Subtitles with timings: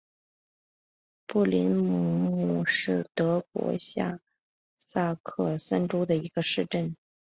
[1.27, 4.19] 布林库姆是德国下
[4.75, 6.95] 萨克森州的一个市镇。